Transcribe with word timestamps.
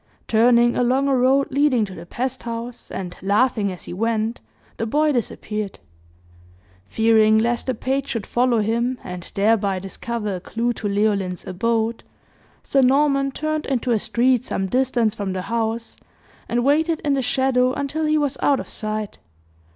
Turning 0.27 0.75
along 0.75 1.07
a 1.07 1.15
road 1.15 1.45
leading 1.51 1.85
to 1.85 1.93
the 1.93 2.07
pest 2.07 2.41
house, 2.41 2.89
and 2.89 3.15
laughing 3.21 3.71
as 3.71 3.83
he 3.83 3.93
went, 3.93 4.41
the 4.77 4.87
boy 4.87 5.11
disappeared. 5.11 5.77
Fearing 6.87 7.37
lest 7.37 7.67
the 7.67 7.75
page 7.75 8.07
should 8.07 8.25
follow 8.25 8.61
him, 8.61 8.97
and 9.03 9.31
thereby 9.35 9.77
discover 9.77 10.37
a 10.37 10.39
clue 10.39 10.73
to 10.73 10.87
Leoline's 10.87 11.45
abode, 11.45 12.03
Sir 12.63 12.81
Norman 12.81 13.29
turned 13.31 13.67
into 13.67 13.91
a 13.91 13.99
street 13.99 14.43
some 14.43 14.65
distance 14.65 15.13
from 15.13 15.33
the 15.33 15.43
house, 15.43 15.97
and 16.49 16.63
waited 16.65 16.99
in 17.05 17.13
the 17.13 17.21
shadow 17.21 17.71
until 17.73 18.05
he 18.05 18.17
was 18.17 18.39
out 18.41 18.59
of 18.59 18.67
sight. 18.67 19.19